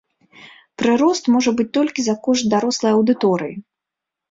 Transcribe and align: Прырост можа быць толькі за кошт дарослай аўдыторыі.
Прырост 0.81 1.23
можа 1.35 1.53
быць 1.59 1.67
толькі 1.79 2.01
за 2.07 2.17
кошт 2.25 2.51
дарослай 2.57 2.91
аўдыторыі. 2.99 3.55